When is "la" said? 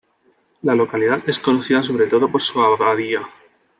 0.63-0.73